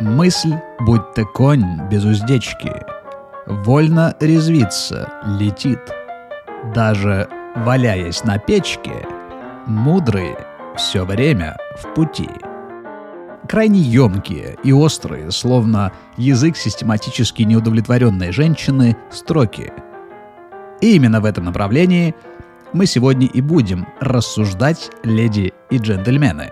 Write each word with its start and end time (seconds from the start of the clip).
Мысль, 0.00 0.54
будь-то 0.78 1.24
конь 1.24 1.88
без 1.90 2.04
уздечки, 2.04 2.72
Вольно 3.46 4.14
резвится, 4.20 5.10
летит. 5.26 5.80
Даже 6.72 7.28
валяясь 7.56 8.22
на 8.22 8.38
печке, 8.38 9.04
Мудрые 9.66 10.36
все 10.76 11.04
время 11.04 11.56
в 11.76 11.94
пути. 11.94 12.28
Крайне 13.48 13.80
емкие 13.80 14.56
и 14.62 14.72
острые, 14.72 15.32
словно 15.32 15.90
язык 16.16 16.56
систематически 16.56 17.42
неудовлетворенной 17.42 18.30
женщины, 18.30 18.96
строки. 19.10 19.72
И 20.80 20.94
именно 20.94 21.20
в 21.20 21.24
этом 21.24 21.46
направлении 21.46 22.14
мы 22.72 22.86
сегодня 22.86 23.26
и 23.26 23.40
будем 23.40 23.88
рассуждать, 23.98 24.92
леди 25.02 25.52
и 25.70 25.78
джентльмены. 25.78 26.50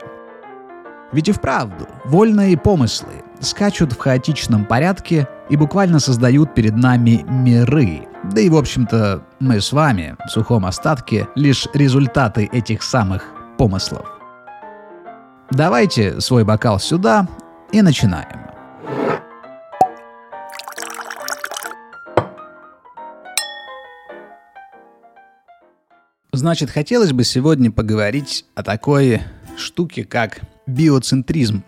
Ведь 1.13 1.29
и 1.29 1.33
вправду, 1.33 1.87
вольные 2.05 2.59
помыслы 2.59 3.23
скачут 3.41 3.93
в 3.93 3.99
хаотичном 3.99 4.65
порядке 4.65 5.29
и 5.49 5.57
буквально 5.57 6.01
создают 6.01 6.55
перед 6.55 6.77
нами 6.77 7.25
миры. 7.29 8.09
Да 8.33 8.41
и, 8.41 8.49
в 8.49 8.57
общем-то, 8.57 9.23
мы 9.41 9.61
с 9.61 9.73
вами, 9.73 10.17
в 10.27 10.31
сухом 10.31 10.67
остатке, 10.67 11.29
лишь 11.35 11.69
результаты 11.75 12.49
этих 12.53 12.83
самых 12.83 13.25
помыслов. 13.59 14.07
Давайте 15.51 16.21
свой 16.21 16.45
бокал 16.45 16.81
сюда 16.81 17.29
и 17.73 17.83
начинаем. 17.83 18.47
Значит, 26.33 26.71
хотелось 26.71 27.13
бы 27.13 27.25
сегодня 27.25 27.71
поговорить 27.71 28.45
о 28.55 28.63
такой 28.63 29.23
штуке, 29.57 30.05
как 30.05 30.41
биоцентризм. 30.67 31.65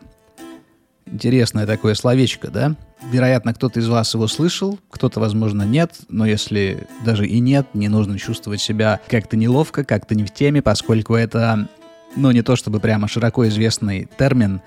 Интересное 1.13 1.67
такое 1.67 1.95
словечко, 1.95 2.51
да? 2.51 2.77
Вероятно, 3.11 3.55
кто-то 3.55 3.81
из 3.81 3.89
вас 3.89 4.13
его 4.15 4.27
слышал, 4.27 4.79
кто-то, 4.91 5.21
возможно, 5.21 5.63
нет, 5.63 5.93
но 6.09 6.27
если 6.27 6.87
даже 7.05 7.27
и 7.27 7.39
нет, 7.39 7.67
не 7.75 7.89
нужно 7.89 8.19
чувствовать 8.19 8.61
себя 8.61 9.01
как-то 9.09 9.37
неловко, 9.37 9.85
как-то 9.85 10.15
не 10.15 10.25
в 10.25 10.33
теме, 10.33 10.63
поскольку 10.63 11.15
это, 11.15 11.69
ну, 12.17 12.31
не 12.31 12.43
то 12.43 12.57
чтобы 12.57 12.81
прямо 12.81 13.09
широко 13.09 13.47
известный 13.49 14.09
термин, 14.19 14.61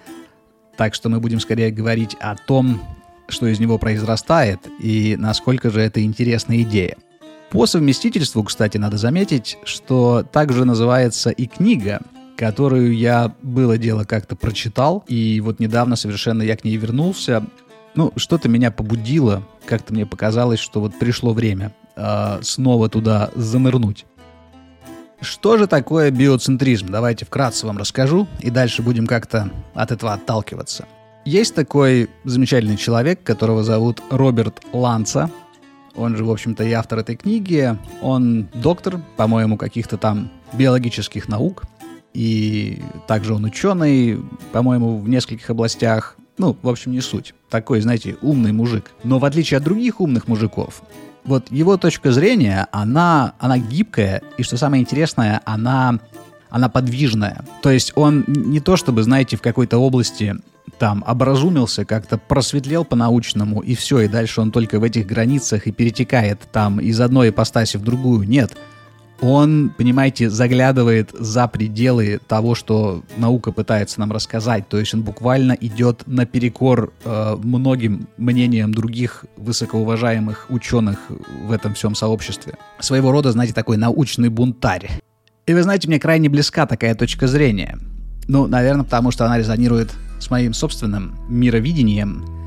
так 0.77 0.93
что 0.93 1.09
мы 1.09 1.19
будем 1.19 1.39
скорее 1.39 1.71
говорить 1.71 2.15
о 2.19 2.35
том, 2.35 2.81
что 3.27 3.47
из 3.47 3.59
него 3.59 3.77
произрастает 3.77 4.59
и 4.79 5.15
насколько 5.17 5.69
же 5.69 5.81
это 5.81 6.03
интересная 6.03 6.61
идея. 6.61 6.97
По 7.49 7.65
совместительству, 7.65 8.43
кстати, 8.43 8.77
надо 8.77 8.97
заметить, 8.97 9.57
что 9.65 10.23
также 10.23 10.63
называется 10.63 11.29
и 11.29 11.47
книга, 11.47 12.01
которую 12.41 12.97
я 12.97 13.35
было 13.43 13.77
дело 13.77 14.03
как-то 14.03 14.35
прочитал, 14.35 15.03
и 15.07 15.39
вот 15.41 15.59
недавно 15.59 15.95
совершенно 15.95 16.41
я 16.41 16.57
к 16.57 16.63
ней 16.63 16.75
вернулся. 16.75 17.45
Ну, 17.93 18.11
что-то 18.15 18.49
меня 18.49 18.71
побудило, 18.71 19.43
как-то 19.67 19.93
мне 19.93 20.07
показалось, 20.07 20.59
что 20.59 20.79
вот 20.79 20.97
пришло 20.97 21.33
время 21.33 21.71
э, 21.95 22.39
снова 22.41 22.89
туда 22.89 23.29
занырнуть. 23.35 24.07
Что 25.19 25.59
же 25.59 25.67
такое 25.67 26.09
биоцентризм? 26.09 26.87
Давайте 26.87 27.25
вкратце 27.25 27.67
вам 27.67 27.77
расскажу, 27.77 28.27
и 28.39 28.49
дальше 28.49 28.81
будем 28.81 29.05
как-то 29.05 29.51
от 29.75 29.91
этого 29.91 30.13
отталкиваться. 30.13 30.87
Есть 31.25 31.53
такой 31.53 32.09
замечательный 32.23 32.77
человек, 32.77 33.21
которого 33.21 33.61
зовут 33.63 34.01
Роберт 34.09 34.63
Ланца. 34.73 35.29
Он 35.95 36.17
же, 36.17 36.25
в 36.25 36.31
общем-то, 36.31 36.63
и 36.63 36.71
автор 36.71 36.97
этой 36.97 37.17
книги. 37.17 37.77
Он 38.01 38.47
доктор, 38.55 38.99
по-моему, 39.15 39.57
каких-то 39.57 39.97
там 39.97 40.31
биологических 40.53 41.27
наук 41.27 41.65
и 42.13 42.81
также 43.07 43.33
он 43.33 43.45
ученый, 43.45 44.19
по-моему, 44.51 44.99
в 44.99 45.09
нескольких 45.09 45.49
областях. 45.49 46.15
Ну, 46.37 46.57
в 46.61 46.69
общем, 46.69 46.91
не 46.91 47.01
суть. 47.01 47.33
Такой, 47.49 47.81
знаете, 47.81 48.17
умный 48.21 48.51
мужик. 48.51 48.91
Но 49.03 49.19
в 49.19 49.25
отличие 49.25 49.57
от 49.57 49.63
других 49.63 50.01
умных 50.01 50.27
мужиков, 50.27 50.81
вот 51.23 51.51
его 51.51 51.77
точка 51.77 52.11
зрения, 52.11 52.67
она, 52.71 53.33
она 53.39 53.57
гибкая, 53.57 54.21
и 54.37 54.43
что 54.43 54.57
самое 54.57 54.81
интересное, 54.81 55.41
она, 55.45 55.99
она 56.49 56.67
подвижная. 56.69 57.45
То 57.61 57.69
есть 57.69 57.93
он 57.95 58.25
не 58.27 58.59
то 58.59 58.75
чтобы, 58.75 59.03
знаете, 59.03 59.37
в 59.37 59.41
какой-то 59.41 59.77
области 59.77 60.35
там 60.79 61.03
образумился, 61.05 61.85
как-то 61.85 62.17
просветлел 62.17 62.85
по-научному, 62.85 63.61
и 63.61 63.75
все, 63.75 64.01
и 64.01 64.07
дальше 64.07 64.41
он 64.41 64.51
только 64.51 64.79
в 64.79 64.83
этих 64.83 65.05
границах 65.05 65.67
и 65.67 65.71
перетекает 65.71 66.39
там 66.51 66.79
из 66.79 66.99
одной 66.99 67.29
ипостаси 67.29 67.77
в 67.77 67.83
другую. 67.83 68.27
Нет, 68.27 68.57
он, 69.21 69.71
понимаете, 69.77 70.29
заглядывает 70.29 71.11
за 71.13 71.47
пределы 71.47 72.19
того, 72.27 72.55
что 72.55 73.03
наука 73.17 73.51
пытается 73.51 73.99
нам 73.99 74.11
рассказать. 74.11 74.67
То 74.67 74.77
есть 74.77 74.93
он 74.95 75.03
буквально 75.03 75.53
идет 75.53 76.03
наперекор 76.07 76.91
э, 77.05 77.35
многим 77.37 78.07
мнениям 78.17 78.73
других 78.73 79.25
высокоуважаемых 79.37 80.47
ученых 80.49 80.97
в 81.45 81.51
этом 81.51 81.75
всем 81.75 81.93
сообществе. 81.93 82.55
Своего 82.79 83.11
рода, 83.11 83.31
знаете, 83.31 83.53
такой 83.53 83.77
научный 83.77 84.29
бунтарь. 84.29 84.89
И 85.45 85.53
вы 85.53 85.61
знаете, 85.61 85.87
мне 85.87 85.99
крайне 85.99 86.27
близка 86.27 86.65
такая 86.65 86.95
точка 86.95 87.27
зрения. 87.27 87.77
Ну, 88.27 88.47
наверное, 88.47 88.85
потому 88.85 89.11
что 89.11 89.25
она 89.25 89.37
резонирует 89.37 89.91
с 90.19 90.31
моим 90.31 90.53
собственным 90.53 91.15
мировидением 91.29 92.40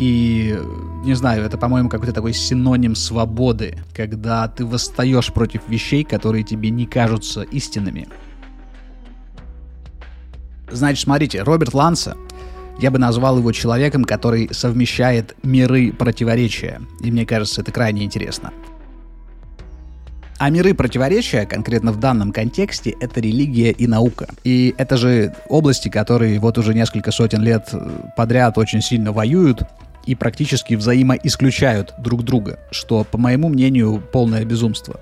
и, 0.00 0.58
не 1.04 1.12
знаю, 1.12 1.44
это, 1.44 1.58
по-моему, 1.58 1.90
какой-то 1.90 2.14
такой 2.14 2.32
синоним 2.32 2.94
свободы, 2.94 3.76
когда 3.94 4.48
ты 4.48 4.64
восстаешь 4.64 5.30
против 5.30 5.68
вещей, 5.68 6.04
которые 6.04 6.42
тебе 6.42 6.70
не 6.70 6.86
кажутся 6.86 7.42
истинными. 7.42 8.08
Значит, 10.70 11.04
смотрите, 11.04 11.42
Роберт 11.42 11.74
Ланса, 11.74 12.16
я 12.78 12.90
бы 12.90 12.98
назвал 12.98 13.36
его 13.36 13.52
человеком, 13.52 14.04
который 14.04 14.48
совмещает 14.54 15.36
миры 15.42 15.92
противоречия. 15.92 16.80
И 17.00 17.10
мне 17.10 17.26
кажется, 17.26 17.60
это 17.60 17.70
крайне 17.70 18.02
интересно. 18.02 18.54
А 20.38 20.48
миры 20.48 20.72
противоречия, 20.72 21.44
конкретно 21.44 21.92
в 21.92 22.00
данном 22.00 22.32
контексте, 22.32 22.96
это 23.02 23.20
религия 23.20 23.72
и 23.72 23.86
наука. 23.86 24.28
И 24.44 24.74
это 24.78 24.96
же 24.96 25.34
области, 25.50 25.90
которые 25.90 26.40
вот 26.40 26.56
уже 26.56 26.72
несколько 26.72 27.10
сотен 27.10 27.42
лет 27.42 27.70
подряд 28.16 28.56
очень 28.56 28.80
сильно 28.80 29.12
воюют, 29.12 29.62
и 30.10 30.16
практически 30.16 30.74
взаимоисключают 30.74 31.94
друг 31.98 32.24
друга, 32.24 32.58
что, 32.72 33.04
по 33.04 33.16
моему 33.16 33.48
мнению, 33.48 34.02
полное 34.12 34.44
безумство. 34.44 34.98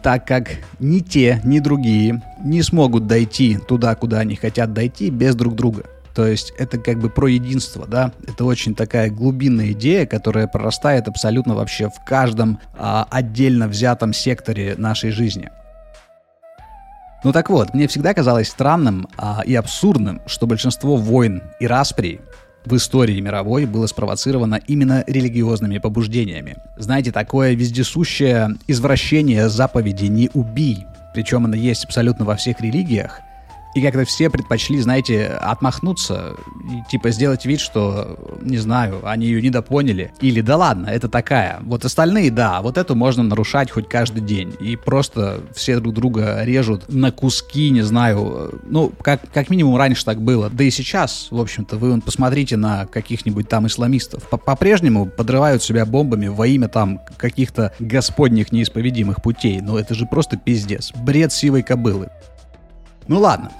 Так 0.00 0.28
как 0.28 0.48
ни 0.78 1.00
те, 1.00 1.40
ни 1.42 1.58
другие 1.58 2.22
не 2.40 2.62
смогут 2.62 3.08
дойти 3.08 3.58
туда, 3.58 3.96
куда 3.96 4.20
они 4.20 4.36
хотят 4.36 4.72
дойти 4.72 5.10
без 5.10 5.34
друг 5.34 5.56
друга. 5.56 5.86
То 6.14 6.24
есть 6.24 6.52
это 6.56 6.78
как 6.78 7.00
бы 7.00 7.10
про 7.10 7.26
единство, 7.26 7.84
да? 7.84 8.12
Это 8.28 8.44
очень 8.44 8.76
такая 8.76 9.10
глубинная 9.10 9.72
идея, 9.72 10.06
которая 10.06 10.46
прорастает 10.46 11.08
абсолютно 11.08 11.56
вообще 11.56 11.88
в 11.88 12.04
каждом 12.06 12.60
а, 12.78 13.08
отдельно 13.10 13.66
взятом 13.66 14.12
секторе 14.12 14.76
нашей 14.78 15.10
жизни. 15.10 15.50
Ну 17.24 17.32
так 17.32 17.50
вот, 17.50 17.74
мне 17.74 17.88
всегда 17.88 18.14
казалось 18.14 18.48
странным 18.48 19.08
а, 19.18 19.42
и 19.44 19.56
абсурдным, 19.56 20.22
что 20.26 20.46
большинство 20.46 20.96
войн 20.96 21.42
и 21.58 21.66
расприй 21.66 22.20
в 22.64 22.76
истории 22.76 23.20
мировой 23.20 23.66
было 23.66 23.86
спровоцировано 23.86 24.60
именно 24.66 25.04
религиозными 25.06 25.78
побуждениями. 25.78 26.56
Знаете, 26.76 27.12
такое 27.12 27.54
вездесущее 27.54 28.56
извращение 28.66 29.48
заповеди 29.48 30.06
«не 30.06 30.30
убий», 30.34 30.86
причем 31.14 31.44
оно 31.46 31.56
есть 31.56 31.84
абсолютно 31.84 32.24
во 32.24 32.36
всех 32.36 32.60
религиях, 32.60 33.20
и 33.74 33.82
как-то 33.82 34.04
все 34.04 34.30
предпочли, 34.30 34.80
знаете, 34.80 35.26
отмахнуться 35.26 36.34
и 36.68 36.90
типа 36.90 37.10
сделать 37.10 37.44
вид, 37.44 37.60
что, 37.60 38.18
не 38.42 38.58
знаю, 38.58 39.00
они 39.04 39.26
ее 39.26 39.40
недопоняли. 39.40 40.12
Или 40.20 40.40
да 40.40 40.56
ладно, 40.56 40.88
это 40.88 41.08
такая. 41.08 41.60
Вот 41.62 41.84
остальные, 41.84 42.30
да, 42.30 42.62
вот 42.62 42.78
эту 42.78 42.96
можно 42.96 43.22
нарушать 43.22 43.70
хоть 43.70 43.88
каждый 43.88 44.22
день. 44.22 44.54
И 44.60 44.76
просто 44.76 45.40
все 45.54 45.78
друг 45.78 45.94
друга 45.94 46.42
режут 46.42 46.92
на 46.92 47.12
куски, 47.12 47.70
не 47.70 47.82
знаю. 47.82 48.60
Ну, 48.64 48.92
как, 49.02 49.20
как 49.32 49.50
минимум 49.50 49.76
раньше 49.76 50.04
так 50.04 50.20
было. 50.20 50.50
Да 50.50 50.64
и 50.64 50.70
сейчас, 50.70 51.28
в 51.30 51.40
общем-то, 51.40 51.76
вы 51.76 51.90
вон 51.90 52.00
посмотрите 52.00 52.56
на 52.56 52.86
каких-нибудь 52.86 53.48
там 53.48 53.66
исламистов. 53.68 54.28
По-прежнему 54.28 55.06
подрывают 55.06 55.62
себя 55.62 55.86
бомбами 55.86 56.26
во 56.26 56.46
имя 56.46 56.68
там 56.68 57.00
каких-то 57.16 57.72
господних 57.78 58.50
неисповедимых 58.50 59.22
путей. 59.22 59.60
Но 59.60 59.78
это 59.78 59.94
же 59.94 60.06
просто 60.06 60.36
пиздец. 60.36 60.92
Бред 60.94 61.32
сивой 61.32 61.62
кобылы. 61.62 62.08
Ну 63.06 63.18
ладно, 63.18 63.50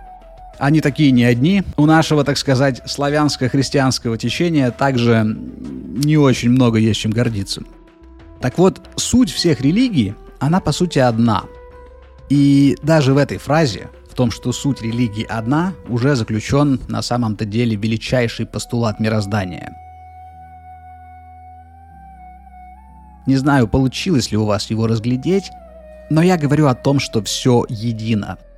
они 0.60 0.82
такие 0.82 1.10
не 1.10 1.24
одни. 1.24 1.62
У 1.76 1.86
нашего, 1.86 2.22
так 2.22 2.36
сказать, 2.36 2.82
славянско-христианского 2.84 4.18
течения 4.18 4.70
также 4.70 5.24
не 5.24 6.18
очень 6.18 6.50
много 6.50 6.78
есть 6.78 7.00
чем 7.00 7.12
гордиться. 7.12 7.62
Так 8.40 8.58
вот, 8.58 8.80
суть 8.96 9.30
всех 9.30 9.62
религий, 9.62 10.14
она 10.38 10.60
по 10.60 10.72
сути 10.72 10.98
одна. 10.98 11.44
И 12.28 12.76
даже 12.82 13.14
в 13.14 13.16
этой 13.16 13.38
фразе, 13.38 13.88
в 14.10 14.14
том, 14.14 14.30
что 14.30 14.52
суть 14.52 14.82
религии 14.82 15.24
одна, 15.24 15.72
уже 15.88 16.14
заключен 16.14 16.78
на 16.88 17.00
самом-то 17.00 17.46
деле 17.46 17.76
величайший 17.76 18.44
постулат 18.44 19.00
мироздания. 19.00 19.74
Не 23.26 23.36
знаю, 23.36 23.66
получилось 23.66 24.30
ли 24.30 24.36
у 24.36 24.44
вас 24.44 24.70
его 24.70 24.86
разглядеть, 24.86 25.50
но 26.10 26.22
я 26.22 26.36
говорю 26.36 26.66
о 26.66 26.74
том, 26.74 26.98
что 27.00 27.22
все 27.22 27.64
едино– 27.68 28.36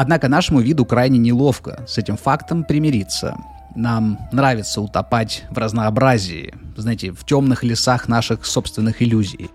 Однако 0.00 0.28
нашему 0.28 0.60
виду 0.60 0.86
крайне 0.86 1.18
неловко 1.18 1.84
с 1.86 1.98
этим 1.98 2.16
фактом 2.16 2.64
примириться. 2.64 3.36
Нам 3.76 4.18
нравится 4.32 4.80
утопать 4.80 5.44
в 5.50 5.58
разнообразии, 5.58 6.54
знаете, 6.74 7.12
в 7.12 7.26
темных 7.26 7.64
лесах 7.64 8.08
наших 8.08 8.46
собственных 8.46 9.02
иллюзий. 9.02 9.50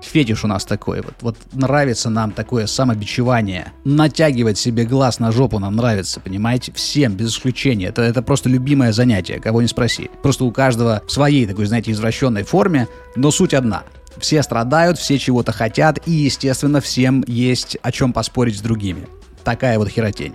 Фетиш 0.00 0.44
у 0.44 0.46
нас 0.48 0.64
такой 0.64 1.02
вот. 1.02 1.12
Вот 1.20 1.36
нравится 1.52 2.08
нам 2.08 2.32
такое 2.32 2.66
самобичевание. 2.66 3.74
Натягивать 3.84 4.56
себе 4.56 4.86
глаз 4.86 5.18
на 5.18 5.32
жопу 5.32 5.58
нам 5.58 5.76
нравится, 5.76 6.18
понимаете? 6.20 6.72
Всем, 6.72 7.12
без 7.12 7.28
исключения. 7.28 7.88
Это, 7.88 8.00
это 8.00 8.22
просто 8.22 8.48
любимое 8.48 8.92
занятие, 8.92 9.38
кого 9.38 9.60
не 9.60 9.68
спроси. 9.68 10.10
Просто 10.22 10.44
у 10.44 10.50
каждого 10.50 11.02
в 11.06 11.12
своей 11.12 11.44
такой, 11.44 11.66
знаете, 11.66 11.92
извращенной 11.92 12.44
форме, 12.44 12.88
но 13.16 13.30
суть 13.32 13.52
одна. 13.52 13.82
Все 14.18 14.42
страдают, 14.42 14.98
все 14.98 15.18
чего-то 15.18 15.52
хотят, 15.52 16.06
и, 16.06 16.12
естественно, 16.12 16.80
всем 16.80 17.24
есть 17.26 17.76
о 17.82 17.92
чем 17.92 18.12
поспорить 18.12 18.58
с 18.58 18.60
другими. 18.60 19.08
Такая 19.44 19.78
вот 19.78 19.88
херотень. 19.88 20.34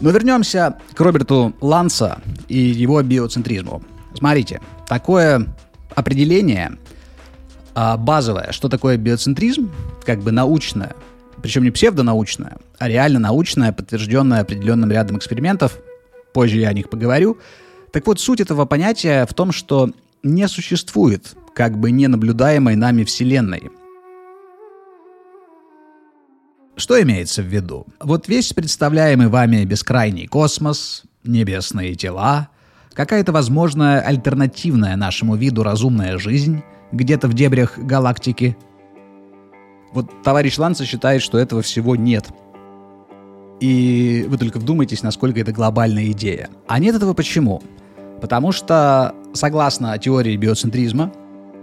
Но 0.00 0.10
вернемся 0.10 0.78
к 0.94 1.00
Роберту 1.00 1.54
Ланса 1.60 2.20
и 2.46 2.56
его 2.56 3.02
биоцентризму. 3.02 3.82
Смотрите, 4.14 4.60
такое 4.86 5.46
определение 5.94 6.78
а, 7.74 7.96
базовое, 7.96 8.52
что 8.52 8.68
такое 8.68 8.96
биоцентризм, 8.96 9.70
как 10.04 10.20
бы 10.20 10.30
научное, 10.30 10.94
причем 11.42 11.64
не 11.64 11.70
псевдонаучное, 11.70 12.56
а 12.78 12.88
реально 12.88 13.18
научное, 13.18 13.72
подтвержденное 13.72 14.40
определенным 14.40 14.90
рядом 14.90 15.18
экспериментов, 15.18 15.78
позже 16.32 16.58
я 16.58 16.68
о 16.68 16.72
них 16.72 16.90
поговорю. 16.90 17.38
Так 17.92 18.06
вот, 18.06 18.20
суть 18.20 18.40
этого 18.40 18.64
понятия 18.66 19.26
в 19.26 19.34
том, 19.34 19.52
что 19.52 19.90
не 20.22 20.48
существует 20.48 21.34
как 21.54 21.78
бы 21.78 21.90
ненаблюдаемой 21.90 22.76
нами 22.76 23.04
Вселенной. 23.04 23.70
Что 26.76 27.02
имеется 27.02 27.42
в 27.42 27.46
виду? 27.46 27.86
Вот 28.00 28.28
весь 28.28 28.52
представляемый 28.52 29.26
вами 29.26 29.64
бескрайний 29.64 30.28
космос, 30.28 31.02
небесные 31.24 31.96
тела, 31.96 32.48
какая-то 32.94 33.32
возможная 33.32 34.00
альтернативная 34.00 34.94
нашему 34.94 35.34
виду 35.34 35.64
разумная 35.64 36.18
жизнь 36.18 36.62
где-то 36.92 37.26
в 37.26 37.34
дебрях 37.34 37.78
галактики. 37.78 38.56
Вот 39.92 40.22
товарищ 40.22 40.56
Ланца 40.58 40.84
считает, 40.84 41.22
что 41.22 41.38
этого 41.38 41.62
всего 41.62 41.96
нет. 41.96 42.28
И 43.60 44.24
вы 44.28 44.38
только 44.38 44.58
вдумайтесь, 44.58 45.02
насколько 45.02 45.40
это 45.40 45.52
глобальная 45.52 46.10
идея. 46.12 46.48
А 46.66 46.78
нет 46.78 46.94
этого 46.94 47.14
почему? 47.14 47.62
Потому 48.20 48.52
что, 48.52 49.14
согласно 49.32 49.96
теории 49.98 50.36
биоцентризма, 50.36 51.12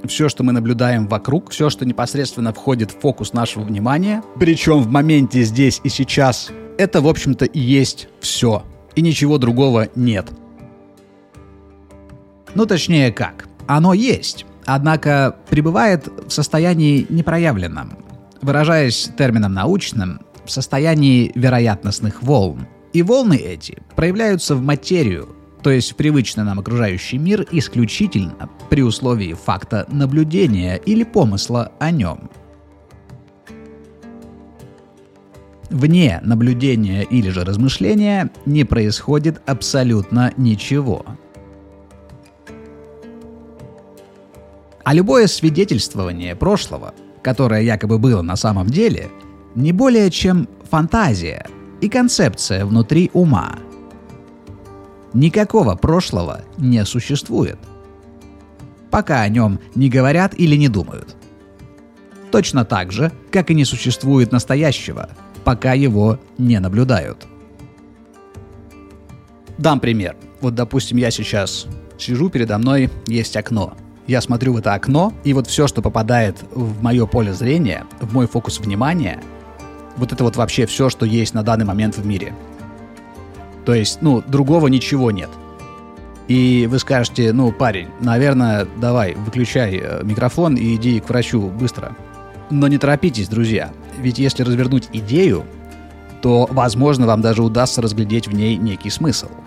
все, 0.08 0.30
что 0.30 0.44
мы 0.44 0.52
наблюдаем 0.52 1.08
вокруг, 1.08 1.50
все, 1.50 1.70
что 1.70 1.86
непосредственно 1.86 2.54
входит 2.54 2.92
в 2.92 3.00
фокус 3.00 3.34
нашего 3.34 3.64
внимания, 3.64 4.24
причем 4.40 4.82
в 4.82 4.88
моменте 4.88 5.44
здесь 5.44 5.82
и 5.84 5.90
сейчас, 5.90 6.52
это, 6.78 7.02
в 7.02 7.08
общем-то, 7.08 7.46
и 7.46 7.60
есть 7.60 8.10
все. 8.20 8.64
И 8.96 9.02
ничего 9.02 9.38
другого 9.38 9.90
нет. 9.96 10.28
Ну, 12.54 12.66
точнее 12.66 13.12
как. 13.12 13.48
Оно 13.68 13.94
есть, 13.94 14.46
однако 14.66 15.36
пребывает 15.50 16.08
в 16.28 16.32
состоянии 16.32 17.06
непроявленном. 17.10 17.98
Выражаясь 18.42 19.10
термином 19.18 19.54
научным, 19.54 20.22
в 20.46 20.52
состоянии 20.52 21.32
вероятностных 21.36 22.22
волн. 22.24 22.68
И 22.94 23.02
волны 23.02 23.36
эти 23.36 23.80
проявляются 23.96 24.56
в 24.56 24.62
материю, 24.62 25.30
то 25.62 25.72
есть 25.72 25.92
в 25.92 25.96
привычный 25.96 26.44
нам 26.44 26.60
окружающий 26.60 27.18
мир 27.18 27.46
исключительно 27.52 28.50
при 28.70 28.84
условии 28.84 29.34
факта 29.34 29.86
наблюдения 29.90 30.76
или 30.78 31.04
помысла 31.04 31.72
о 31.80 31.92
нем. 31.92 32.30
Вне 35.70 36.22
наблюдения 36.24 37.04
или 37.04 37.30
же 37.30 37.44
размышления 37.44 38.32
не 38.46 38.64
происходит 38.64 39.42
абсолютно 39.46 40.32
ничего. 40.38 41.06
А 44.84 44.94
любое 44.94 45.26
свидетельствование 45.26 46.36
прошлого, 46.36 46.94
которое 47.24 47.62
якобы 47.62 47.98
было 47.98 48.22
на 48.22 48.36
самом 48.36 48.68
деле, 48.68 49.10
не 49.56 49.72
более 49.72 50.12
чем 50.12 50.48
фантазия 50.70 51.48
и 51.82 51.90
концепция 51.90 52.66
внутри 52.66 53.10
ума– 53.14 53.56
Никакого 55.16 55.76
прошлого 55.76 56.42
не 56.58 56.84
существует. 56.84 57.58
Пока 58.92 59.22
о 59.22 59.30
нем 59.30 59.62
не 59.74 59.90
говорят 59.90 60.38
или 60.38 60.58
не 60.58 60.68
думают. 60.68 61.16
Точно 62.32 62.66
так 62.66 62.92
же, 62.92 63.14
как 63.32 63.50
и 63.50 63.54
не 63.56 63.64
существует 63.64 64.34
настоящего, 64.34 65.10
пока 65.46 65.72
его 65.72 66.20
не 66.38 66.60
наблюдают. 66.60 67.26
Дам 69.58 69.80
пример. 69.80 70.18
Вот, 70.42 70.54
допустим, 70.54 70.98
я 70.98 71.12
сейчас 71.12 71.66
сижу, 71.98 72.30
передо 72.30 72.58
мной 72.58 72.90
есть 73.08 73.38
окно. 73.38 73.78
Я 74.08 74.20
смотрю 74.20 74.52
в 74.52 74.58
это 74.58 74.74
окно, 74.74 75.14
и 75.24 75.32
вот 75.32 75.48
все, 75.48 75.66
что 75.66 75.82
попадает 75.82 76.44
в 76.52 76.84
мое 76.84 77.06
поле 77.06 77.34
зрения, 77.34 77.86
в 78.02 78.14
мой 78.14 78.28
фокус 78.28 78.60
внимания, 78.60 79.24
вот 79.98 80.14
это 80.14 80.24
вот 80.24 80.36
вообще 80.36 80.66
все, 80.66 80.90
что 80.90 81.06
есть 81.06 81.34
на 81.34 81.44
данный 81.44 81.66
момент 81.66 81.98
в 81.98 82.06
мире– 82.06 82.34
то 83.66 83.74
есть, 83.74 84.02
ну, 84.02 84.24
другого 84.26 84.68
ничего 84.68 85.12
нет. 85.12 85.30
И 86.28 86.68
вы 86.70 86.80
скажете, 86.80 87.34
ну, 87.34 87.52
парень, 87.52 87.88
наверное, 88.00 88.68
давай, 88.78 89.16
выключай 89.16 89.80
э, 89.82 90.04
микрофон 90.04 90.56
и 90.56 90.76
иди 90.76 91.00
к 91.00 91.10
врачу 91.10 91.50
быстро. 91.50 91.96
Но 92.50 92.68
не 92.68 92.78
торопитесь, 92.78 93.28
друзья, 93.28 93.72
ведь 94.00 94.20
если 94.20 94.44
развернуть 94.44 94.90
идею, 94.94 95.46
то, 96.22 96.48
возможно, 96.52 97.06
вам 97.06 97.22
даже 97.22 97.44
удастся 97.44 97.82
разглядеть 97.82 98.28
в 98.28 98.34
ней 98.34 98.56
некий 98.58 98.90
смысл– 98.90 99.30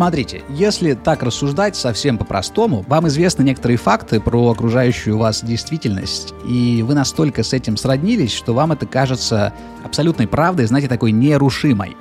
Смотрите, 0.00 0.42
если 0.48 0.94
так 0.94 1.22
рассуждать 1.22 1.76
совсем 1.76 2.16
по-простому, 2.16 2.86
вам 2.88 3.06
известны 3.08 3.42
некоторые 3.42 3.76
факты 3.76 4.18
про 4.18 4.50
окружающую 4.50 5.18
вас 5.18 5.44
действительность, 5.44 6.32
и 6.48 6.82
вы 6.82 6.94
настолько 6.94 7.42
с 7.42 7.52
этим 7.52 7.76
сроднились, 7.76 8.32
что 8.32 8.54
вам 8.54 8.72
это 8.72 8.86
кажется 8.86 9.52
абсолютной 9.84 10.26
правдой, 10.26 10.64
знаете, 10.64 10.88
такой 10.88 11.12
нерушимой. 11.12 11.98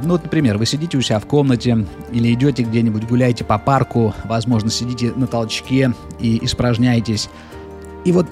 Ну, 0.00 0.08
вот, 0.08 0.24
например, 0.24 0.58
вы 0.58 0.66
сидите 0.66 0.98
у 0.98 1.02
себя 1.02 1.20
в 1.20 1.26
комнате 1.26 1.86
или 2.10 2.34
идете 2.34 2.64
где-нибудь, 2.64 3.06
гуляете 3.06 3.44
по 3.44 3.56
парку, 3.56 4.12
возможно, 4.24 4.70
сидите 4.70 5.12
на 5.14 5.28
толчке 5.28 5.94
и 6.18 6.44
испражняетесь. 6.44 7.30
И 8.04 8.10
вот, 8.10 8.26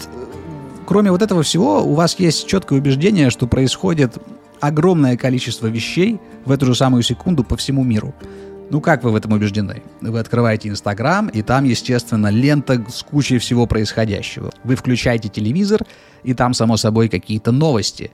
кроме 0.87 1.13
вот 1.13 1.23
этого 1.23 1.45
всего, 1.45 1.85
у 1.85 1.95
вас 1.95 2.19
есть 2.19 2.49
четкое 2.49 2.81
убеждение, 2.81 3.31
что 3.31 3.47
происходит 3.47 4.19
огромное 4.61 5.17
количество 5.17 5.67
вещей 5.67 6.19
в 6.45 6.50
эту 6.50 6.67
же 6.67 6.75
самую 6.75 7.03
секунду 7.03 7.45
по 7.45 7.57
всему 7.57 7.85
миру. 7.85 8.15
Ну 8.71 8.81
как 8.81 9.03
вы 9.03 9.12
в 9.12 9.17
этом 9.17 9.33
убеждены? 9.33 9.83
Вы 10.00 10.19
открываете 10.19 10.69
Инстаграм, 10.69 11.29
и 11.29 11.43
там, 11.43 11.65
естественно, 11.65 12.29
лента 12.29 12.85
с 12.88 13.03
кучей 13.03 13.38
всего 13.38 13.67
происходящего. 13.67 14.50
Вы 14.62 14.77
включаете 14.77 15.29
телевизор, 15.29 15.87
и 16.23 16.35
там, 16.35 16.53
само 16.53 16.77
собой, 16.77 17.09
какие-то 17.09 17.50
новости. 17.50 18.11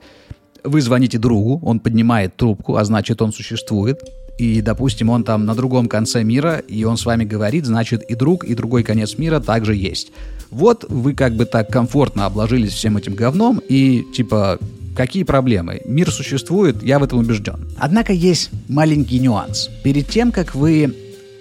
Вы 0.63 0.81
звоните 0.81 1.17
другу, 1.17 1.59
он 1.61 1.79
поднимает 1.79 2.37
трубку, 2.37 2.77
а 2.77 2.85
значит, 2.85 3.21
он 3.21 3.33
существует. 3.33 4.01
И, 4.37 4.61
допустим, 4.61 5.09
он 5.09 5.23
там 5.23 5.45
на 5.45 5.55
другом 5.55 5.87
конце 5.87 6.23
мира, 6.23 6.57
и 6.57 6.83
он 6.83 6.97
с 6.97 7.05
вами 7.05 7.23
говорит, 7.23 7.65
значит, 7.65 8.03
и 8.03 8.15
друг, 8.15 8.43
и 8.43 8.55
другой 8.55 8.83
конец 8.83 9.17
мира 9.17 9.39
также 9.39 9.75
есть. 9.75 10.11
Вот 10.51 10.85
вы 10.89 11.13
как 11.13 11.35
бы 11.35 11.45
так 11.45 11.69
комфортно 11.69 12.25
обложились 12.25 12.73
всем 12.73 12.97
этим 12.97 13.15
говном, 13.15 13.61
и 13.69 14.03
типа 14.13 14.59
Какие 14.95 15.23
проблемы? 15.23 15.81
Мир 15.85 16.09
существует, 16.09 16.81
я 16.81 16.99
в 16.99 17.03
этом 17.03 17.19
убежден. 17.19 17.67
Однако 17.77 18.13
есть 18.13 18.49
маленький 18.69 19.19
нюанс. 19.19 19.69
Перед 19.83 20.07
тем, 20.07 20.31
как 20.31 20.55
вы 20.55 20.95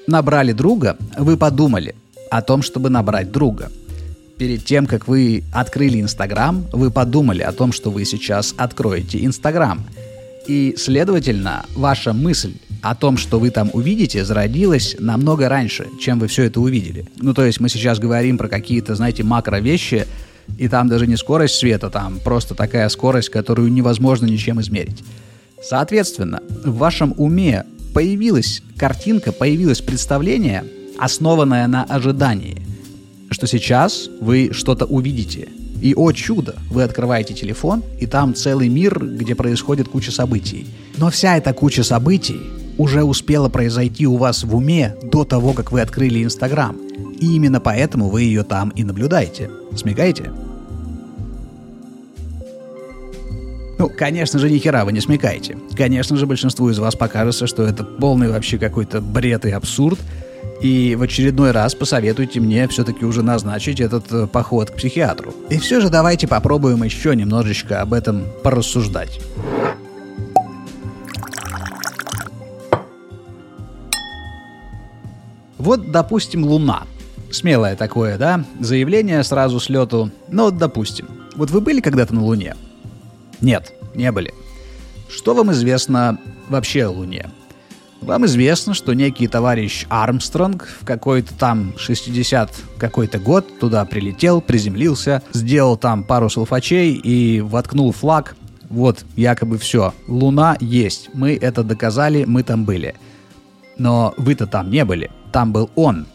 набрали 0.09 0.53
друга, 0.53 0.97
вы 1.17 1.37
подумали 1.37 1.95
о 2.31 2.43
том, 2.43 2.63
чтобы 2.63 2.91
набрать 2.91 3.31
друга. 3.31 3.71
Перед 4.39 4.65
тем, 4.65 4.87
как 4.87 5.07
вы 5.07 5.45
открыли 5.53 6.01
Инстаграм, 6.01 6.67
вы 6.73 6.91
подумали 6.91 7.43
о 7.43 7.53
том, 7.53 7.71
что 7.71 7.93
вы 7.93 8.05
сейчас 8.05 8.55
откроете 8.57 9.25
Инстаграм. 9.25 9.85
И, 10.49 10.75
следовательно, 10.77 11.65
ваша 11.77 12.13
мысль 12.13 12.55
о 12.83 12.97
том, 12.97 13.17
что 13.17 13.39
вы 13.39 13.51
там 13.51 13.71
увидите, 13.73 14.25
зародилась 14.25 14.97
намного 14.99 15.49
раньше, 15.49 15.87
чем 16.01 16.19
вы 16.19 16.27
все 16.27 16.43
это 16.43 16.61
увидели. 16.61 17.07
Ну, 17.17 17.33
то 17.33 17.47
есть 17.47 17.61
мы 17.61 17.69
сейчас 17.69 18.01
говорим 18.01 18.37
про 18.37 18.49
какие-то, 18.49 18.97
знаете, 18.97 19.23
макро 19.23 19.57
вещи, 19.61 20.07
и 20.59 20.69
там 20.69 20.89
даже 20.89 21.07
не 21.07 21.17
скорость 21.17 21.57
света, 21.57 21.91
там 21.91 22.21
просто 22.23 22.55
такая 22.55 22.89
скорость, 22.89 23.31
которую 23.31 23.73
невозможно 23.73 24.27
ничем 24.27 24.61
измерить. 24.61 25.03
Соответственно, 25.63 26.41
в 26.65 26.77
вашем 26.77 27.15
уме 27.17 27.65
появилась 27.95 28.63
картинка, 28.77 29.33
появилось 29.33 29.81
представление, 29.81 30.65
основанное 30.99 31.67
на 31.67 31.85
ожидании, 31.85 32.63
что 33.31 33.47
сейчас 33.47 34.09
вы 34.21 34.51
что-то 34.53 34.85
увидите. 34.85 35.49
И, 35.81 35.95
о 35.95 36.13
чудо, 36.13 36.55
вы 36.71 36.83
открываете 36.83 37.35
телефон, 37.35 37.83
и 38.01 38.07
там 38.07 38.35
целый 38.35 38.69
мир, 38.69 38.99
где 39.05 39.35
происходит 39.35 39.89
куча 39.89 40.13
событий. 40.13 40.67
Но 40.97 41.11
вся 41.11 41.37
эта 41.37 41.53
куча 41.53 41.83
событий 41.83 42.41
уже 42.79 43.03
успела 43.05 43.49
произойти 43.49 44.07
у 44.07 44.17
вас 44.17 44.45
в 44.45 44.57
уме 44.57 44.97
до 45.03 45.25
того, 45.25 45.53
как 45.53 45.73
вы 45.73 45.81
открыли 45.81 46.25
Инстаграм. 46.25 46.77
И 47.21 47.37
именно 47.37 47.61
поэтому 47.61 48.09
вы 48.09 48.23
ее 48.23 48.43
там 48.43 48.71
и 48.71 48.85
наблюдаете. 48.85 49.51
Смекаете? 49.77 50.33
Ну, 53.79 53.89
конечно 53.89 54.39
же, 54.39 54.51
ни 54.51 54.85
вы 54.85 54.93
не 54.93 55.01
смекаете. 55.01 55.59
Конечно 55.77 56.17
же, 56.17 56.27
большинству 56.27 56.71
из 56.71 56.79
вас 56.79 56.95
покажется, 56.95 57.47
что 57.47 57.65
это 57.65 57.85
полный 57.85 58.29
вообще 58.29 58.59
какой-то 58.59 59.01
бред 59.01 59.45
и 59.45 59.51
абсурд. 59.51 59.99
И 60.61 60.95
в 60.97 61.03
очередной 61.03 61.51
раз 61.51 61.75
посоветуйте 61.75 62.41
мне 62.41 62.67
все-таки 62.69 63.05
уже 63.05 63.23
назначить 63.23 63.81
этот 63.81 64.11
э, 64.13 64.27
поход 64.27 64.71
к 64.71 64.77
психиатру. 64.77 65.35
И 65.51 65.59
все 65.59 65.81
же 65.81 65.91
давайте 65.91 66.29
попробуем 66.29 66.83
еще 66.85 67.15
немножечко 67.15 67.81
об 67.83 67.93
этом 67.93 68.25
порассуждать. 68.43 69.21
Вот, 75.59 75.91
допустим, 75.91 76.45
Луна. 76.45 76.85
Смелое 77.35 77.75
такое, 77.75 78.17
да? 78.17 78.45
Заявление 78.61 79.25
сразу 79.25 79.59
с 79.59 79.69
лету. 79.69 80.13
Ну, 80.29 80.53
допустим. 80.53 81.09
Вот 81.35 81.51
вы 81.51 81.61
были 81.61 81.81
когда-то 81.81 82.15
на 82.15 82.23
Луне? 82.23 82.55
Нет, 83.41 83.73
не 83.97 84.13
были. 84.13 84.33
Что 85.09 85.35
вам 85.35 85.51
известно 85.51 86.21
вообще 86.49 86.85
о 86.85 86.91
Луне? 86.91 87.31
Вам 88.01 88.25
известно, 88.27 88.73
что 88.73 88.93
некий 88.93 89.27
товарищ 89.27 89.85
Армстронг 89.89 90.69
в 90.81 90.85
какой-то 90.87 91.35
там 91.35 91.75
60 91.77 92.53
какой-то 92.79 93.19
год 93.19 93.59
туда 93.59 93.85
прилетел, 93.85 94.41
приземлился, 94.41 95.21
сделал 95.33 95.77
там 95.77 96.05
пару 96.05 96.31
салфачей 96.31 96.93
и 96.93 97.41
воткнул 97.41 97.91
флаг. 97.91 98.37
Вот, 98.71 99.05
якобы 99.17 99.59
все. 99.59 99.93
Луна 100.07 100.57
есть. 100.61 101.11
Мы 101.15 101.35
это 101.35 101.65
доказали, 101.65 102.23
мы 102.27 102.45
там 102.45 102.65
были. 102.65 102.95
Но 103.77 104.15
вы-то 104.19 104.47
там 104.47 104.71
не 104.71 104.85
были. 104.85 105.11
Там 105.33 105.53
был 105.53 105.69
он. 105.75 106.07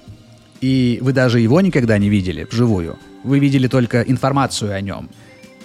И 0.62 1.00
вы 1.02 1.14
даже 1.14 1.40
его 1.40 1.62
никогда 1.62 1.98
не 1.98 2.10
видели 2.10 2.48
вживую. 2.50 2.98
Вы 3.24 3.40
видели 3.40 3.68
только 3.68 4.02
информацию 4.02 4.74
о 4.74 4.82
нем 4.82 5.10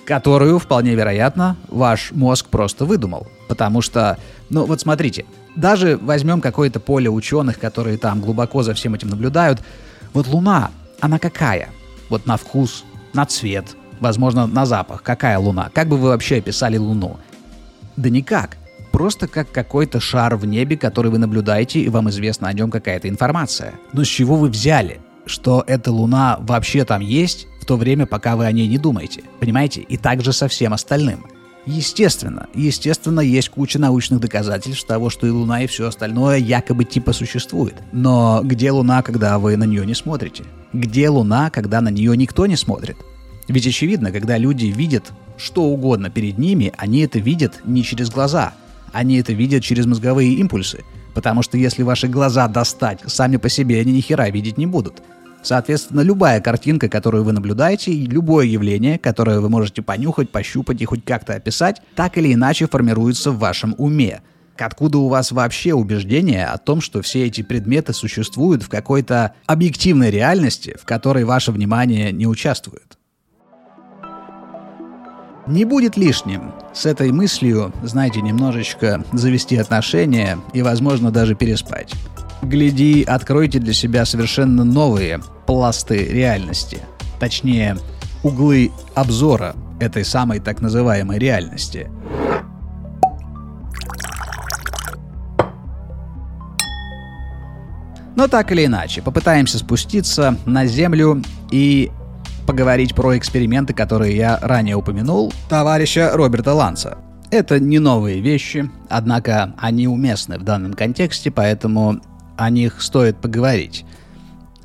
которую, 0.05 0.59
вполне 0.59 0.95
вероятно, 0.95 1.57
ваш 1.69 2.13
мозг 2.13 2.47
просто 2.49 2.85
выдумал. 2.85 3.27
Потому 3.49 3.81
что, 3.81 4.19
ну 4.51 4.65
вот 4.65 4.81
смотрите, 4.81 5.25
даже 5.57 5.97
возьмем 5.97 6.41
какое-то 6.41 6.81
поле 6.81 7.11
ученых, 7.11 7.59
которые 7.59 7.99
там 7.99 8.21
глубоко 8.21 8.63
за 8.63 8.75
всем 8.75 8.95
этим 8.95 9.09
наблюдают. 9.09 9.61
Вот 10.13 10.27
Луна, 10.27 10.71
она 11.01 11.19
какая? 11.19 11.69
Вот 12.09 12.27
на 12.27 12.37
вкус, 12.37 12.85
на 13.13 13.27
цвет, 13.27 13.77
возможно, 14.01 14.47
на 14.47 14.67
запах. 14.67 15.03
Какая 15.03 15.39
Луна? 15.39 15.71
Как 15.75 15.89
бы 15.89 15.97
вы 15.97 16.09
вообще 16.09 16.37
описали 16.37 16.77
Луну? 16.77 17.19
Да 17.97 18.11
никак. 18.11 18.57
Просто 18.95 19.27
как 19.27 19.51
какой-то 19.51 19.99
шар 19.99 20.37
в 20.37 20.47
небе, 20.47 20.77
который 20.77 21.11
вы 21.11 21.19
наблюдаете, 21.19 21.81
и 21.81 21.89
вам 21.89 22.11
известна 22.11 22.47
о 22.47 22.53
нем 22.53 22.71
какая-то 22.71 23.09
информация. 23.09 23.75
Но 23.93 24.05
с 24.05 24.07
чего 24.07 24.37
вы 24.37 24.49
взяли, 24.49 25.01
что 25.27 25.65
эта 25.67 25.91
Луна 25.91 26.37
вообще 26.39 26.85
там 26.85 27.01
есть, 27.01 27.49
в 27.61 27.65
то 27.65 27.77
время, 27.77 28.07
пока 28.07 28.37
вы 28.37 28.47
о 28.47 28.53
ней 28.53 28.69
не 28.69 28.79
думаете. 28.79 29.25
Понимаете? 29.41 29.81
И 29.81 29.97
также 29.97 30.33
со 30.33 30.47
всем 30.47 30.73
остальным. 30.73 31.27
Естественно, 31.67 32.47
естественно, 32.55 33.19
есть 33.19 33.49
куча 33.49 33.81
научных 33.81 34.21
доказательств 34.21 34.87
того, 34.87 35.11
что 35.11 35.27
и 35.27 35.31
Луна, 35.31 35.65
и 35.65 35.67
все 35.67 35.89
остальное 35.89 36.37
якобы 36.37 36.85
типа 36.85 37.13
существует. 37.13 37.75
Но 37.91 38.43
где 38.45 38.71
Луна, 38.71 39.03
когда 39.03 39.41
вы 39.41 39.57
на 39.57 39.65
нее 39.65 39.85
не 39.85 39.95
смотрите? 39.95 40.45
Где 40.73 41.09
Луна, 41.09 41.51
когда 41.51 41.81
на 41.81 41.89
нее 41.89 42.17
никто 42.17 42.47
не 42.47 42.55
смотрит? 42.55 42.97
Ведь 43.49 43.67
очевидно, 43.67 44.13
когда 44.13 44.39
люди 44.39 44.67
видят 44.67 45.13
что 45.37 45.65
угодно 45.65 46.11
перед 46.11 46.39
ними, 46.39 46.73
они 46.77 47.01
это 47.01 47.19
видят 47.19 47.61
не 47.65 47.83
через 47.83 48.09
глаза, 48.09 48.55
они 48.95 49.19
это 49.19 49.33
видят 49.33 49.63
через 49.63 49.85
мозговые 49.85 50.33
импульсы. 50.35 50.85
Потому 51.13 51.43
что 51.43 51.59
если 51.59 51.83
ваши 51.83 52.09
глаза 52.09 52.49
достать, 52.49 53.01
сами 53.07 53.37
по 53.37 53.49
себе 53.49 53.81
они 53.81 53.93
ни 53.93 54.01
хера 54.01 54.31
видеть 54.31 54.57
не 54.57 54.67
будут. 54.67 55.03
Соответственно, 55.43 56.01
любая 56.01 56.41
картинка, 56.41 56.89
которую 56.89 57.25
вы 57.25 57.33
наблюдаете, 57.33 57.93
любое 57.93 58.47
явление, 58.47 58.99
которое 58.99 59.41
вы 59.41 59.51
можете 59.51 59.83
понюхать, 59.83 60.31
пощупать 60.31 60.81
и 60.81 60.87
хоть 60.87 61.05
как-то 61.05 61.35
описать, 61.35 61.83
так 61.95 62.17
или 62.17 62.33
иначе 62.33 62.67
формируется 62.67 63.31
в 63.31 63.39
вашем 63.39 63.75
уме. 63.77 64.23
Откуда 64.57 64.99
у 64.99 65.09
вас 65.09 65.33
вообще 65.33 65.75
убеждение 65.75 66.47
о 66.47 66.57
том, 66.57 66.81
что 66.81 67.03
все 67.03 67.27
эти 67.27 67.43
предметы 67.43 67.93
существуют 67.93 68.63
в 68.63 68.69
какой-то 68.69 69.35
объективной 69.47 70.11
реальности, 70.11 70.77
в 70.81 70.87
которой 70.87 71.25
ваше 71.25 71.53
внимание 71.53 72.11
не 72.13 72.27
участвует? 72.27 72.97
Не 75.47 75.67
будет 75.67 75.99
лишним 75.99 76.53
с 76.73 76.87
этой 76.87 77.13
мыслью, 77.13 77.71
знаете, 77.83 78.23
немножечко 78.23 79.05
завести 79.13 79.57
отношения 79.57 80.39
и, 80.55 80.63
возможно, 80.63 81.11
даже 81.11 81.35
переспать. 81.35 81.93
Гляди, 82.41 83.05
откройте 83.05 83.59
для 83.59 83.75
себя 83.75 84.07
совершенно 84.07 84.65
новые 84.65 85.21
пласты 85.47 86.07
реальности. 86.07 86.79
Точнее, 87.21 87.77
углы 88.23 88.73
обзора 88.95 89.55
этой 89.81 90.05
самой 90.07 90.41
так 90.41 90.63
называемой 90.63 91.19
реальности. 91.19 91.91
Но 98.17 98.29
так 98.29 98.51
или 98.51 98.65
иначе, 98.65 99.03
попытаемся 99.03 99.59
спуститься 99.59 100.39
на 100.47 100.65
Землю 100.67 101.23
и 101.51 101.91
поговорить 102.45 102.95
про 102.95 103.17
эксперименты, 103.17 103.75
которые 103.75 104.17
я 104.17 104.39
ранее 104.41 104.77
упомянул, 104.77 105.33
товарища 105.49 106.11
Роберта 106.13 106.55
Ланса. 106.55 106.99
Это 107.31 107.59
не 107.59 107.79
новые 107.79 108.21
вещи, 108.21 108.71
однако 108.89 109.55
они 109.59 109.89
уместны 109.89 110.39
в 110.39 110.43
данном 110.43 110.75
контексте, 110.75 111.31
поэтому 111.31 112.01
о 112.37 112.51
них 112.51 112.81
стоит 112.83 113.17
поговорить. 113.17 113.85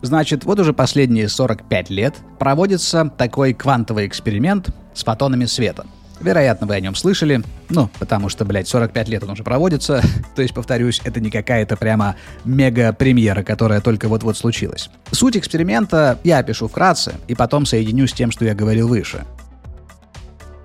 Значит, 0.01 0.45
вот 0.45 0.59
уже 0.59 0.73
последние 0.73 1.27
45 1.27 1.89
лет 1.89 2.15
проводится 2.37 3.11
такой 3.17 3.53
квантовый 3.53 4.07
эксперимент 4.07 4.69
с 4.93 5.03
фотонами 5.03 5.45
света. 5.45 5.85
Вероятно, 6.19 6.67
вы 6.67 6.75
о 6.75 6.79
нем 6.79 6.95
слышали. 6.95 7.41
Ну, 7.69 7.89
потому 7.99 8.29
что, 8.29 8.45
блядь, 8.45 8.67
45 8.67 9.07
лет 9.09 9.23
он 9.23 9.31
уже 9.31 9.43
проводится. 9.43 10.01
То 10.35 10.41
есть, 10.41 10.53
повторюсь, 10.53 11.01
это 11.03 11.19
не 11.19 11.31
какая-то 11.31 11.77
прямо 11.77 12.15
мега-премьера, 12.45 13.43
которая 13.43 13.81
только 13.81 14.07
вот-вот 14.07 14.37
случилась. 14.37 14.89
Суть 15.11 15.37
эксперимента 15.37 16.19
я 16.23 16.39
опишу 16.39 16.67
вкратце, 16.67 17.15
и 17.27 17.35
потом 17.35 17.65
соединю 17.65 18.07
с 18.07 18.13
тем, 18.13 18.31
что 18.31 18.45
я 18.45 18.53
говорил 18.53 18.87
выше. 18.87 19.25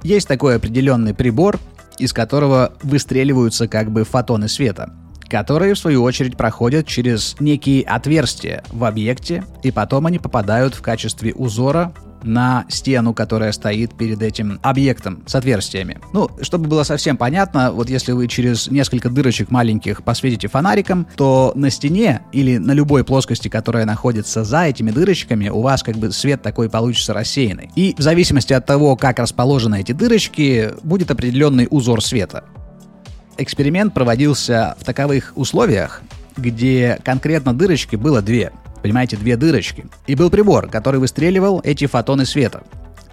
Есть 0.02 0.28
такой 0.28 0.56
определенный 0.56 1.14
прибор, 1.14 1.58
из 1.99 2.12
которого 2.12 2.73
выстреливаются 2.82 3.68
как 3.68 3.90
бы 3.90 4.04
фотоны 4.04 4.49
света 4.49 4.92
которые, 5.34 5.75
в 5.75 5.78
свою 5.78 6.04
очередь, 6.04 6.37
проходят 6.37 6.87
через 6.87 7.34
некие 7.40 7.82
отверстия 7.82 8.62
в 8.70 8.84
объекте, 8.84 9.42
и 9.64 9.73
потом 9.73 10.06
они 10.06 10.20
попадают 10.20 10.76
в 10.76 10.82
качестве 10.82 11.34
узора 11.34 11.92
на 12.24 12.64
стену, 12.68 13.14
которая 13.14 13.52
стоит 13.52 13.94
перед 13.94 14.22
этим 14.22 14.58
объектом 14.62 15.22
с 15.26 15.34
отверстиями. 15.34 15.98
Ну, 16.12 16.28
чтобы 16.40 16.68
было 16.68 16.82
совсем 16.82 17.16
понятно, 17.16 17.70
вот 17.72 17.88
если 17.88 18.12
вы 18.12 18.28
через 18.28 18.70
несколько 18.70 19.10
дырочек 19.10 19.50
маленьких 19.50 20.02
посветите 20.02 20.48
фонариком, 20.48 21.06
то 21.16 21.52
на 21.54 21.70
стене 21.70 22.22
или 22.32 22.58
на 22.58 22.72
любой 22.72 23.04
плоскости, 23.04 23.48
которая 23.48 23.84
находится 23.84 24.44
за 24.44 24.64
этими 24.64 24.90
дырочками, 24.90 25.48
у 25.48 25.60
вас 25.60 25.82
как 25.82 25.96
бы 25.96 26.10
свет 26.12 26.42
такой 26.42 26.68
получится 26.68 27.14
рассеянный. 27.14 27.70
И 27.76 27.94
в 27.96 28.02
зависимости 28.02 28.52
от 28.52 28.66
того, 28.66 28.96
как 28.96 29.18
расположены 29.18 29.80
эти 29.80 29.92
дырочки, 29.92 30.70
будет 30.82 31.10
определенный 31.10 31.68
узор 31.70 32.02
света. 32.02 32.44
Эксперимент 33.36 33.94
проводился 33.94 34.76
в 34.80 34.84
таковых 34.84 35.32
условиях, 35.34 36.02
где 36.36 36.98
конкретно 37.04 37.52
дырочки 37.54 37.96
было 37.96 38.22
две. 38.22 38.52
Понимаете, 38.84 39.16
две 39.16 39.38
дырочки. 39.38 39.86
И 40.06 40.14
был 40.14 40.28
прибор, 40.28 40.68
который 40.68 41.00
выстреливал 41.00 41.62
эти 41.64 41.86
фотоны 41.86 42.26
света. 42.26 42.64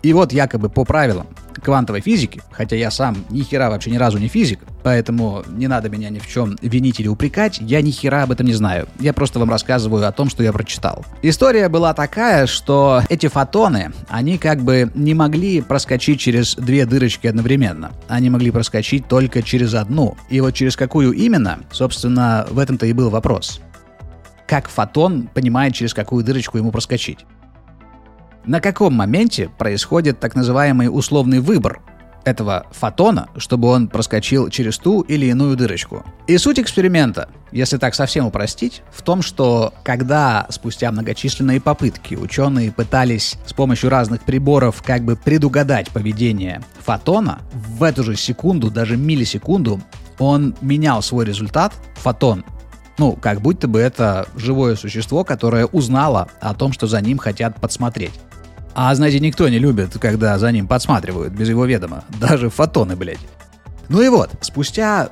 И 0.04 0.12
вот 0.12 0.34
якобы 0.34 0.68
по 0.68 0.84
правилам 0.84 1.28
квантовой 1.64 2.02
физики, 2.02 2.42
хотя 2.52 2.76
я 2.76 2.92
сам 2.92 3.24
ни 3.30 3.42
хера 3.42 3.70
вообще 3.70 3.90
ни 3.90 3.96
разу 3.96 4.18
не 4.18 4.28
физик, 4.28 4.60
поэтому 4.84 5.44
не 5.48 5.68
надо 5.68 5.90
меня 5.90 6.10
ни 6.10 6.20
в 6.20 6.28
чем 6.28 6.58
винить 6.62 7.00
или 7.00 7.08
упрекать, 7.08 7.60
я 7.62 7.82
ни 7.82 7.92
хера 7.92 8.24
об 8.24 8.32
этом 8.32 8.48
не 8.48 8.54
знаю. 8.54 8.90
Я 9.00 9.14
просто 9.14 9.40
вам 9.40 9.50
рассказываю 9.50 10.06
о 10.06 10.12
том, 10.12 10.30
что 10.30 10.44
я 10.44 10.52
прочитал. 10.52 11.06
История 11.22 11.70
была 11.70 11.94
такая, 11.94 12.48
что 12.48 13.02
эти 13.08 13.28
фотоны, 13.28 13.94
они 14.10 14.38
как 14.38 14.64
бы 14.64 14.92
не 14.94 15.14
могли 15.14 15.62
проскочить 15.62 16.20
через 16.20 16.56
две 16.56 16.86
дырочки 16.86 17.28
одновременно. 17.28 17.94
Они 18.10 18.30
могли 18.30 18.52
проскочить 18.52 19.08
только 19.08 19.42
через 19.42 19.74
одну. 19.74 20.18
И 20.30 20.42
вот 20.42 20.54
через 20.54 20.76
какую 20.76 21.14
именно, 21.14 21.60
собственно, 21.72 22.46
в 22.50 22.60
этом-то 22.60 22.88
и 22.88 22.92
был 22.92 23.10
вопрос. 23.10 23.62
Как 24.52 24.68
фотон 24.68 25.30
понимает, 25.34 25.74
через 25.74 25.94
какую 25.94 26.26
дырочку 26.26 26.58
ему 26.58 26.74
проскочить? 26.74 27.20
На 28.44 28.60
каком 28.60 28.94
моменте 28.94 29.48
происходит 29.48 30.20
так 30.20 30.36
называемый 30.36 30.90
условный 30.92 31.40
выбор 31.40 31.82
этого 32.26 32.68
фотона, 32.72 33.30
чтобы 33.38 33.70
он 33.70 33.88
проскочил 33.88 34.50
через 34.50 34.78
ту 34.78 35.04
или 35.04 35.28
иную 35.28 35.56
дырочку. 35.56 36.06
И 36.28 36.38
суть 36.38 36.60
эксперимента, 36.60 37.30
если 37.54 37.78
так 37.78 37.96
совсем 37.96 38.26
упростить, 38.26 38.84
в 38.92 39.04
том, 39.04 39.22
что 39.22 39.74
когда 39.84 40.46
спустя 40.50 40.92
многочисленные 40.92 41.62
попытки 41.62 42.16
ученые 42.16 42.74
пытались 42.74 43.38
с 43.46 43.54
помощью 43.54 43.90
разных 43.90 44.24
приборов 44.24 44.84
как 44.84 45.06
бы 45.06 45.16
предугадать 45.16 45.92
поведение 45.92 46.62
фотона, 46.82 47.40
в 47.54 47.84
эту 47.84 48.04
же 48.04 48.18
секунду, 48.18 48.70
даже 48.70 48.98
миллисекунду, 48.98 49.80
он 50.20 50.58
менял 50.60 51.02
свой 51.02 51.24
результат, 51.24 51.74
фотон, 51.96 52.44
Ну, 52.98 53.14
как 53.14 53.42
будто 53.42 53.68
бы 53.68 53.80
это 53.80 54.28
живое 54.36 54.76
существо, 54.76 55.24
которое 55.24 55.66
узнало 55.66 56.28
о 56.40 56.54
том, 56.54 56.74
что 56.74 56.88
за 56.88 57.02
ним 57.02 57.18
хотят 57.18 57.60
подсмотреть. 57.60 58.14
А 58.74 58.94
знаете, 58.96 59.20
никто 59.20 59.50
не 59.50 59.60
любит, 59.60 59.98
когда 60.00 60.38
за 60.40 60.52
ним 60.52 60.68
подсматривают 60.68 61.34
без 61.34 61.50
его 61.50 61.66
ведома. 61.66 62.04
Даже 62.20 62.50
фотоны, 62.50 62.96
блядь. 62.96 63.20
Ну 63.90 64.02
и 64.02 64.10
вот, 64.10 64.30
спустя 64.42 65.10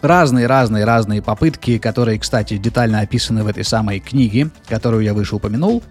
разные-разные-разные 0.00 1.22
попытки, 1.22 1.78
которые, 1.78 2.18
кстати, 2.18 2.56
детально 2.56 3.00
описаны 3.00 3.44
в 3.44 3.46
этой 3.46 3.64
самой 3.64 4.00
книге, 4.00 4.50
которую 4.68 5.04
я 5.04 5.14
выше 5.14 5.36
упомянул, 5.36 5.82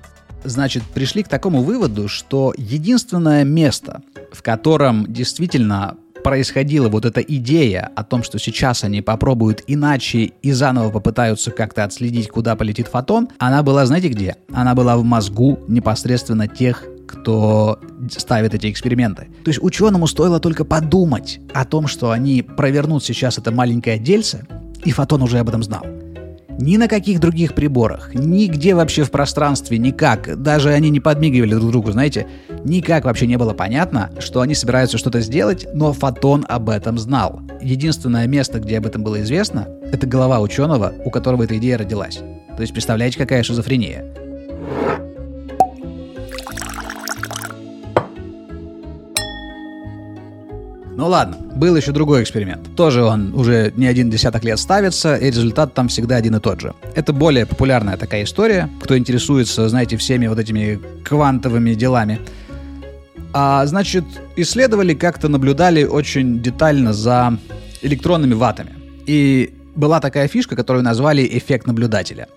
значит, 0.43 0.83
пришли 0.83 1.23
к 1.23 1.27
такому 1.27 1.61
выводу, 1.63 2.07
что 2.07 2.53
единственное 2.57 3.43
место, 3.43 4.01
в 4.31 4.41
котором 4.41 5.11
действительно 5.11 5.97
происходила 6.23 6.89
вот 6.89 7.05
эта 7.05 7.21
идея 7.21 7.91
о 7.95 8.03
том, 8.03 8.23
что 8.23 8.39
сейчас 8.39 8.83
они 8.83 9.01
попробуют 9.01 9.63
иначе 9.67 10.31
и 10.41 10.51
заново 10.51 10.89
попытаются 10.89 11.51
как-то 11.51 11.83
отследить, 11.83 12.29
куда 12.29 12.55
полетит 12.55 12.87
фотон, 12.87 13.29
она 13.39 13.63
была, 13.63 13.85
знаете 13.85 14.09
где? 14.09 14.35
Она 14.53 14.75
была 14.75 14.97
в 14.97 15.03
мозгу 15.03 15.59
непосредственно 15.67 16.47
тех, 16.47 16.85
кто 17.07 17.79
ставит 18.09 18.53
эти 18.53 18.71
эксперименты. 18.71 19.27
То 19.43 19.49
есть 19.49 19.61
ученому 19.61 20.07
стоило 20.07 20.39
только 20.39 20.63
подумать 20.63 21.39
о 21.53 21.65
том, 21.65 21.87
что 21.87 22.11
они 22.11 22.41
провернут 22.41 23.03
сейчас 23.03 23.37
это 23.37 23.51
маленькое 23.51 23.99
дельце, 23.99 24.45
и 24.85 24.91
фотон 24.91 25.21
уже 25.21 25.39
об 25.39 25.49
этом 25.49 25.61
знал. 25.63 25.85
Ни 26.59 26.77
на 26.77 26.87
каких 26.87 27.19
других 27.19 27.53
приборах, 27.53 28.13
нигде 28.13 28.75
вообще 28.75 29.03
в 29.03 29.11
пространстве, 29.11 29.77
никак. 29.77 30.41
Даже 30.41 30.69
они 30.69 30.89
не 30.89 30.99
подмигивали 30.99 31.55
друг 31.55 31.71
другу, 31.71 31.91
знаете. 31.91 32.27
Никак 32.63 33.05
вообще 33.05 33.27
не 33.27 33.37
было 33.37 33.53
понятно, 33.53 34.11
что 34.19 34.41
они 34.41 34.53
собираются 34.53 34.97
что-то 34.97 35.21
сделать, 35.21 35.67
но 35.73 35.93
Фотон 35.93 36.45
об 36.47 36.69
этом 36.69 36.99
знал. 36.99 37.41
Единственное 37.61 38.27
место, 38.27 38.59
где 38.59 38.77
об 38.77 38.85
этом 38.85 39.03
было 39.03 39.21
известно, 39.21 39.67
это 39.91 40.05
голова 40.07 40.39
ученого, 40.39 40.93
у 41.05 41.09
которого 41.09 41.43
эта 41.43 41.57
идея 41.57 41.77
родилась. 41.77 42.19
То 42.55 42.61
есть 42.61 42.73
представляете, 42.73 43.17
какая 43.17 43.43
шизофрения. 43.43 44.05
Ну 51.01 51.07
ладно, 51.07 51.35
был 51.55 51.75
еще 51.75 51.93
другой 51.93 52.21
эксперимент. 52.21 52.75
Тоже 52.75 53.01
он 53.03 53.33
уже 53.33 53.73
не 53.75 53.87
один 53.87 54.11
десяток 54.11 54.43
лет 54.43 54.59
ставится, 54.59 55.15
и 55.15 55.31
результат 55.31 55.73
там 55.73 55.87
всегда 55.87 56.17
один 56.17 56.35
и 56.35 56.39
тот 56.39 56.61
же. 56.61 56.75
Это 56.93 57.11
более 57.11 57.47
популярная 57.47 57.97
такая 57.97 58.23
история. 58.23 58.69
Кто 58.83 58.95
интересуется, 58.95 59.67
знаете, 59.67 59.97
всеми 59.97 60.27
вот 60.27 60.37
этими 60.37 60.79
квантовыми 61.03 61.73
делами. 61.73 62.19
А, 63.33 63.65
значит, 63.65 64.03
исследовали, 64.35 64.93
как-то 64.93 65.27
наблюдали 65.27 65.85
очень 65.85 66.39
детально 66.39 66.93
за 66.93 67.35
электронными 67.81 68.35
ватами. 68.35 68.75
И 69.07 69.55
была 69.75 70.01
такая 70.01 70.27
фишка, 70.27 70.55
которую 70.55 70.83
назвали 70.83 71.27
эффект 71.31 71.65
наблюдателя. 71.65 72.27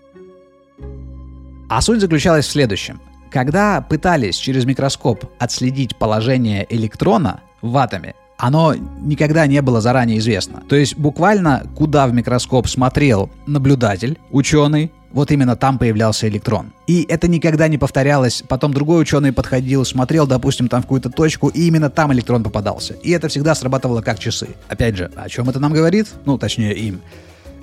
А 1.68 1.82
суть 1.82 2.00
заключалась 2.00 2.46
в 2.46 2.50
следующем. 2.50 2.98
Когда 3.30 3.82
пытались 3.82 4.36
через 4.36 4.64
микроскоп 4.64 5.26
отследить 5.38 5.96
положение 5.96 6.66
электрона 6.70 7.42
в 7.60 7.76
атоме, 7.76 8.14
оно 8.36 8.74
никогда 8.74 9.46
не 9.46 9.62
было 9.62 9.80
заранее 9.80 10.18
известно. 10.18 10.62
То 10.68 10.76
есть 10.76 10.96
буквально 10.96 11.66
куда 11.74 12.06
в 12.06 12.12
микроскоп 12.12 12.68
смотрел 12.68 13.30
наблюдатель, 13.46 14.18
ученый, 14.30 14.90
вот 15.12 15.30
именно 15.30 15.54
там 15.54 15.78
появлялся 15.78 16.28
электрон. 16.28 16.72
И 16.88 17.06
это 17.08 17.28
никогда 17.28 17.68
не 17.68 17.78
повторялось. 17.78 18.42
Потом 18.48 18.74
другой 18.74 19.00
ученый 19.00 19.32
подходил, 19.32 19.84
смотрел, 19.84 20.26
допустим, 20.26 20.68
там 20.68 20.80
в 20.80 20.86
какую-то 20.86 21.08
точку, 21.08 21.48
и 21.48 21.68
именно 21.68 21.88
там 21.88 22.12
электрон 22.12 22.42
попадался. 22.42 22.94
И 22.94 23.12
это 23.12 23.28
всегда 23.28 23.54
срабатывало 23.54 24.02
как 24.02 24.18
часы. 24.18 24.48
Опять 24.68 24.96
же, 24.96 25.12
о 25.14 25.28
чем 25.28 25.48
это 25.48 25.60
нам 25.60 25.72
говорит? 25.72 26.08
Ну, 26.24 26.36
точнее, 26.36 26.74
им. 26.74 27.00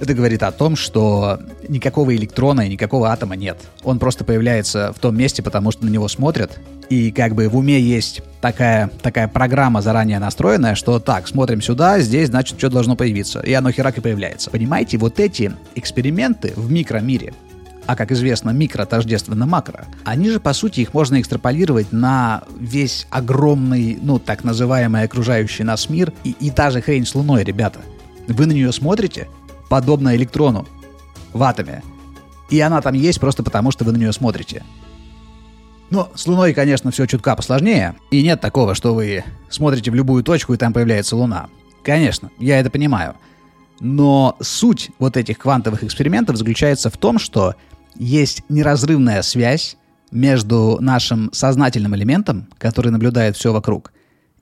Это 0.01 0.15
говорит 0.15 0.41
о 0.41 0.51
том, 0.51 0.75
что 0.75 1.39
никакого 1.69 2.15
электрона 2.15 2.61
и 2.61 2.69
никакого 2.69 3.11
атома 3.11 3.35
нет. 3.35 3.59
Он 3.83 3.99
просто 3.99 4.25
появляется 4.25 4.93
в 4.93 4.99
том 4.99 5.15
месте, 5.15 5.43
потому 5.43 5.69
что 5.69 5.85
на 5.85 5.89
него 5.89 6.07
смотрят. 6.07 6.59
И 6.89 7.11
как 7.11 7.35
бы 7.35 7.47
в 7.47 7.55
уме 7.55 7.79
есть 7.79 8.23
такая, 8.41 8.89
такая 9.03 9.27
программа 9.27 9.83
заранее 9.83 10.17
настроенная, 10.17 10.73
что 10.73 10.99
так, 10.99 11.27
смотрим 11.27 11.61
сюда, 11.61 11.99
здесь, 11.99 12.29
значит, 12.29 12.57
что 12.57 12.69
должно 12.71 12.95
появиться. 12.95 13.41
И 13.41 13.53
оно 13.53 13.69
херак 13.71 13.99
и 13.99 14.01
появляется. 14.01 14.49
Понимаете, 14.49 14.97
вот 14.97 15.19
эти 15.19 15.53
эксперименты 15.75 16.53
в 16.55 16.71
микромире, 16.71 17.35
а 17.85 17.95
как 17.95 18.11
известно, 18.11 18.49
микро 18.49 18.85
тождественно 18.85 19.45
макро, 19.45 19.85
они 20.03 20.31
же, 20.31 20.39
по 20.39 20.53
сути, 20.53 20.79
их 20.79 20.95
можно 20.95 21.21
экстраполировать 21.21 21.91
на 21.91 22.41
весь 22.59 23.05
огромный, 23.11 23.99
ну, 24.01 24.17
так 24.17 24.43
называемый 24.43 25.03
окружающий 25.03 25.63
нас 25.63 25.89
мир, 25.89 26.11
и, 26.23 26.31
и 26.39 26.49
та 26.49 26.71
же 26.71 26.81
хрень 26.81 27.05
с 27.05 27.13
Луной, 27.13 27.43
ребята. 27.43 27.81
Вы 28.27 28.45
на 28.45 28.51
нее 28.51 28.71
смотрите, 28.71 29.27
подобно 29.71 30.13
электрону 30.17 30.67
в 31.31 31.41
атоме. 31.43 31.81
И 32.49 32.59
она 32.59 32.81
там 32.81 32.93
есть 32.93 33.21
просто 33.21 33.41
потому, 33.41 33.71
что 33.71 33.85
вы 33.85 33.93
на 33.93 33.97
нее 33.97 34.11
смотрите. 34.11 34.65
Но 35.89 36.11
с 36.13 36.27
Луной, 36.27 36.53
конечно, 36.53 36.91
все 36.91 37.05
чутка 37.05 37.37
посложнее. 37.37 37.95
И 38.11 38.21
нет 38.21 38.41
такого, 38.41 38.75
что 38.75 38.93
вы 38.93 39.23
смотрите 39.49 39.89
в 39.89 39.95
любую 39.95 40.25
точку, 40.25 40.53
и 40.53 40.57
там 40.57 40.73
появляется 40.73 41.15
Луна. 41.15 41.47
Конечно, 41.85 42.31
я 42.37 42.59
это 42.59 42.69
понимаю. 42.69 43.15
Но 43.79 44.35
суть 44.41 44.91
вот 44.99 45.15
этих 45.15 45.37
квантовых 45.37 45.85
экспериментов 45.85 46.35
заключается 46.35 46.89
в 46.89 46.97
том, 46.97 47.17
что 47.17 47.55
есть 47.95 48.43
неразрывная 48.49 49.21
связь 49.21 49.77
между 50.11 50.79
нашим 50.81 51.31
сознательным 51.31 51.95
элементом, 51.95 52.49
который 52.57 52.91
наблюдает 52.91 53.37
все 53.37 53.53
вокруг, 53.53 53.93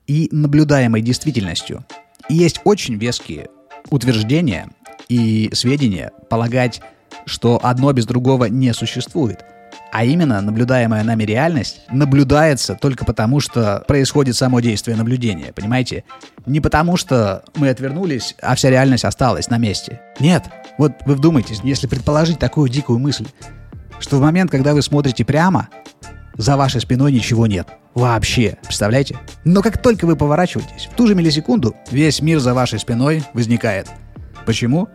и 0.08 0.28
наблюдаемой 0.32 1.02
действительностью. 1.02 1.84
И 2.28 2.34
есть 2.34 2.60
очень 2.64 2.96
веские 2.96 3.46
утверждения, 3.90 4.70
и 5.10 5.50
сведения 5.52 6.12
полагать, 6.30 6.80
что 7.26 7.60
одно 7.62 7.92
без 7.92 8.06
другого 8.06 8.46
не 8.46 8.72
существует. 8.72 9.44
А 9.92 10.04
именно, 10.04 10.40
наблюдаемая 10.40 11.02
нами 11.02 11.24
реальность 11.24 11.80
наблюдается 11.90 12.76
только 12.80 13.04
потому, 13.04 13.40
что 13.40 13.84
происходит 13.88 14.36
само 14.36 14.60
действие 14.60 14.96
наблюдения, 14.96 15.52
понимаете? 15.52 16.04
Не 16.46 16.60
потому, 16.60 16.96
что 16.96 17.42
мы 17.56 17.68
отвернулись, 17.68 18.36
а 18.40 18.54
вся 18.54 18.70
реальность 18.70 19.04
осталась 19.04 19.50
на 19.50 19.58
месте. 19.58 20.00
Нет. 20.20 20.44
Вот 20.78 20.92
вы 21.06 21.16
вдумайтесь, 21.16 21.60
если 21.64 21.88
предположить 21.88 22.38
такую 22.38 22.68
дикую 22.68 23.00
мысль, 23.00 23.26
что 23.98 24.18
в 24.18 24.20
момент, 24.20 24.50
когда 24.50 24.74
вы 24.74 24.82
смотрите 24.82 25.24
прямо, 25.24 25.68
за 26.36 26.56
вашей 26.56 26.80
спиной 26.80 27.12
ничего 27.12 27.48
нет. 27.48 27.66
Вообще, 27.94 28.58
представляете? 28.62 29.18
Но 29.44 29.60
как 29.60 29.82
только 29.82 30.06
вы 30.06 30.14
поворачиваетесь, 30.14 30.88
в 30.90 30.94
ту 30.94 31.08
же 31.08 31.16
миллисекунду 31.16 31.74
весь 31.90 32.22
мир 32.22 32.38
за 32.38 32.54
вашей 32.54 32.78
спиной 32.78 33.24
возникает. 33.34 33.88
Почему? 34.46 34.88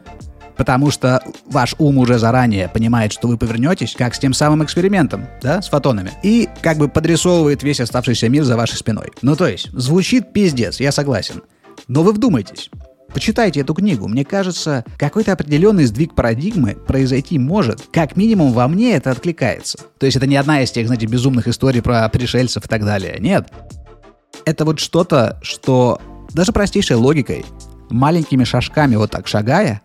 Потому 0.57 0.89
что 0.89 1.21
ваш 1.45 1.75
ум 1.79 1.97
уже 1.97 2.17
заранее 2.17 2.69
понимает, 2.69 3.11
что 3.11 3.27
вы 3.27 3.37
повернетесь, 3.37 3.93
как 3.97 4.15
с 4.15 4.19
тем 4.19 4.33
самым 4.33 4.63
экспериментом, 4.63 5.27
да, 5.41 5.61
с 5.61 5.67
фотонами, 5.67 6.11
и 6.23 6.47
как 6.61 6.77
бы 6.77 6.87
подрисовывает 6.87 7.61
весь 7.61 7.81
оставшийся 7.81 8.29
мир 8.29 8.43
за 8.43 8.55
вашей 8.55 8.77
спиной. 8.77 9.11
Ну 9.21 9.35
то 9.35 9.47
есть, 9.47 9.69
звучит 9.73 10.31
пиздец, 10.31 10.79
я 10.79 10.91
согласен. 10.91 11.43
Но 11.87 12.03
вы 12.03 12.13
вдумайтесь, 12.13 12.69
Почитайте 13.15 13.61
эту 13.61 13.73
книгу. 13.73 14.09
Мне 14.09 14.25
кажется, 14.25 14.83
какой-то 14.97 15.31
определенный 15.31 15.85
сдвиг 15.85 16.15
парадигмы 16.15 16.75
произойти 16.75 17.39
может. 17.39 17.81
Как 17.93 18.17
минимум 18.17 18.51
во 18.51 18.67
мне 18.67 18.93
это 18.93 19.09
откликается. 19.09 19.77
То 19.99 20.05
есть 20.05 20.17
это 20.17 20.27
не 20.27 20.35
одна 20.35 20.61
из 20.63 20.71
тех, 20.71 20.85
знаете, 20.85 21.05
безумных 21.05 21.47
историй 21.47 21.81
про 21.81 22.09
пришельцев 22.09 22.65
и 22.65 22.67
так 22.67 22.83
далее. 22.83 23.15
Нет. 23.19 23.47
Это 24.43 24.65
вот 24.65 24.79
что-то, 24.79 25.39
что 25.41 26.01
даже 26.33 26.51
простейшей 26.51 26.97
логикой, 26.97 27.45
маленькими 27.89 28.43
шажками 28.43 28.95
вот 28.95 29.11
так 29.11 29.27
шагая, 29.27 29.81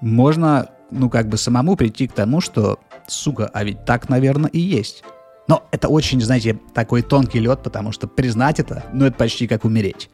можно, 0.00 0.68
ну, 0.90 1.08
как 1.10 1.28
бы 1.28 1.36
самому 1.36 1.76
прийти 1.76 2.06
к 2.06 2.12
тому, 2.12 2.40
что, 2.40 2.78
сука, 3.06 3.50
а 3.52 3.64
ведь 3.64 3.84
так, 3.84 4.08
наверное, 4.08 4.50
и 4.50 4.58
есть. 4.58 5.04
Но 5.46 5.66
это 5.72 5.88
очень, 5.88 6.20
знаете, 6.20 6.58
такой 6.72 7.02
тонкий 7.02 7.38
лед, 7.38 7.62
потому 7.62 7.92
что 7.92 8.06
признать 8.06 8.60
это, 8.60 8.84
ну, 8.92 9.04
это 9.04 9.16
почти 9.16 9.46
как 9.46 9.64
умереть. 9.64 10.10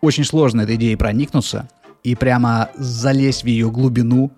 Очень 0.00 0.24
сложно 0.24 0.62
этой 0.62 0.76
идеей 0.76 0.96
проникнуться 0.96 1.68
и 2.02 2.14
прямо 2.14 2.70
залезть 2.74 3.44
в 3.44 3.46
ее 3.46 3.70
глубину 3.70 4.32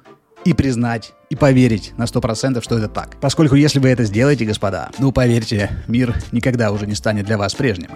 и 0.45 0.53
признать, 0.53 1.13
и 1.29 1.35
поверить 1.35 1.93
на 1.97 2.05
100%, 2.05 2.63
что 2.63 2.79
это 2.79 2.89
так. 2.89 3.17
Поскольку 3.21 3.57
если 3.57 3.81
вы 3.81 3.89
это 3.89 4.05
сделаете, 4.05 4.45
господа, 4.45 4.91
ну 4.99 5.11
поверьте, 5.11 5.71
мир 5.89 6.15
никогда 6.31 6.71
уже 6.71 6.87
не 6.87 6.95
станет 6.95 7.27
для 7.27 7.37
вас 7.37 7.55
прежним. 7.55 7.91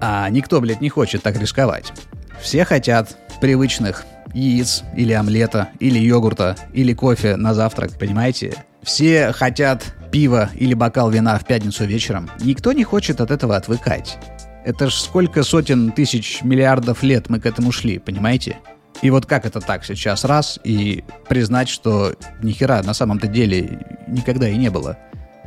А 0.00 0.28
никто, 0.28 0.60
блядь, 0.60 0.80
не 0.80 0.90
хочет 0.90 1.22
так 1.22 1.38
рисковать. 1.38 1.92
Все 2.40 2.64
хотят 2.64 3.16
привычных 3.40 4.04
яиц, 4.32 4.84
или 4.96 5.12
омлета, 5.12 5.68
или 5.78 5.98
йогурта, 5.98 6.56
или 6.72 6.92
кофе 6.94 7.36
на 7.36 7.54
завтрак, 7.54 7.98
понимаете? 7.98 8.54
Все 8.82 9.32
хотят 9.32 9.94
пива 10.10 10.50
или 10.54 10.74
бокал 10.74 11.10
вина 11.10 11.38
в 11.38 11.44
пятницу 11.44 11.84
вечером. 11.84 12.30
Никто 12.40 12.72
не 12.72 12.84
хочет 12.84 13.20
от 13.20 13.30
этого 13.30 13.56
отвыкать. 13.56 14.18
Это 14.64 14.88
ж 14.90 14.94
сколько 14.94 15.42
сотен 15.42 15.92
тысяч 15.92 16.42
миллиардов 16.42 17.02
лет 17.02 17.28
мы 17.28 17.40
к 17.40 17.46
этому 17.46 17.72
шли, 17.72 17.98
понимаете? 17.98 18.58
И 19.02 19.10
вот 19.10 19.26
как 19.26 19.46
это 19.46 19.60
так 19.60 19.84
сейчас 19.84 20.24
раз 20.24 20.60
и 20.62 21.04
признать, 21.28 21.68
что 21.68 22.14
ни 22.42 22.52
хера 22.52 22.82
на 22.82 22.92
самом-то 22.92 23.26
деле 23.26 23.86
никогда 24.06 24.48
и 24.48 24.56
не 24.56 24.70
было. 24.70 24.98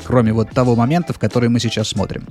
Кроме 0.04 0.34
вот 0.34 0.50
того 0.50 0.76
момента, 0.76 1.14
в 1.14 1.20
который 1.20 1.50
мы 1.50 1.60
сейчас 1.60 1.90
смотрим. 1.90 2.28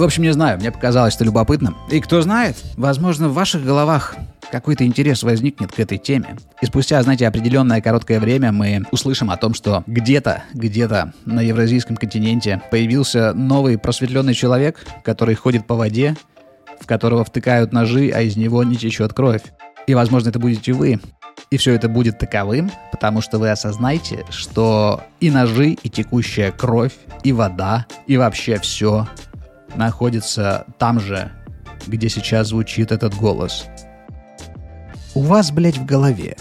В 0.00 0.02
общем, 0.02 0.22
не 0.22 0.32
знаю, 0.32 0.58
мне 0.58 0.72
показалось 0.72 1.14
это 1.14 1.24
любопытным. 1.24 1.76
И 1.90 2.00
кто 2.00 2.22
знает, 2.22 2.56
возможно, 2.78 3.28
в 3.28 3.34
ваших 3.34 3.62
головах 3.62 4.16
какой-то 4.50 4.86
интерес 4.86 5.22
возникнет 5.22 5.72
к 5.72 5.78
этой 5.78 5.98
теме. 5.98 6.38
И 6.62 6.64
спустя, 6.64 7.02
знаете, 7.02 7.28
определенное 7.28 7.82
короткое 7.82 8.18
время 8.18 8.50
мы 8.50 8.82
услышим 8.92 9.30
о 9.30 9.36
том, 9.36 9.52
что 9.52 9.84
где-то, 9.86 10.44
где-то 10.54 11.12
на 11.26 11.40
евразийском 11.42 11.98
континенте 11.98 12.62
появился 12.70 13.34
новый 13.34 13.76
просветленный 13.76 14.32
человек, 14.32 14.86
который 15.04 15.34
ходит 15.34 15.66
по 15.66 15.74
воде, 15.74 16.16
в 16.80 16.86
которого 16.86 17.22
втыкают 17.22 17.74
ножи, 17.74 18.10
а 18.10 18.22
из 18.22 18.36
него 18.38 18.64
не 18.64 18.76
течет 18.76 19.12
кровь. 19.12 19.42
И, 19.86 19.92
возможно, 19.92 20.30
это 20.30 20.38
будете 20.38 20.72
вы. 20.72 20.98
И 21.50 21.58
все 21.58 21.74
это 21.74 21.90
будет 21.90 22.18
таковым, 22.18 22.70
потому 22.90 23.20
что 23.20 23.38
вы 23.38 23.50
осознаете, 23.50 24.24
что 24.30 25.02
и 25.20 25.30
ножи, 25.30 25.72
и 25.72 25.90
текущая 25.90 26.52
кровь, 26.52 26.94
и 27.22 27.32
вода, 27.32 27.84
и 28.06 28.16
вообще 28.16 28.58
все 28.58 29.06
находится 29.76 30.66
там 30.78 31.00
же, 31.00 31.32
где 31.86 32.08
сейчас 32.08 32.48
звучит 32.48 32.92
этот 32.92 33.14
голос. 33.14 33.66
У 35.14 35.22
вас, 35.22 35.50
блядь, 35.50 35.78
в 35.78 35.86
голове 35.86 36.36